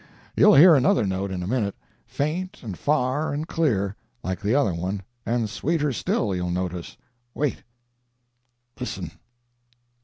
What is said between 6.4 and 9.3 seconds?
notice. Wait... listen.